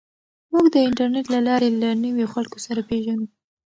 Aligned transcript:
موږ 0.51 0.65
د 0.73 0.75
انټرنیټ 0.87 1.25
له 1.35 1.39
لارې 1.47 1.67
له 1.81 1.89
نویو 2.03 2.31
خلکو 2.33 2.57
سره 2.65 2.81
پېژنو. 2.89 3.25